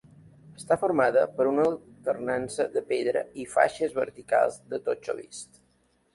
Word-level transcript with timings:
Està 0.59 0.77
formada 0.83 1.25
per 1.35 1.45
una 1.49 1.65
alternança 1.71 2.67
de 2.77 2.83
pedra 2.93 3.23
i 3.45 3.47
faixes 3.53 3.95
verticals 4.01 4.61
de 4.75 4.83
totxo 4.91 5.19
vist. 5.21 5.63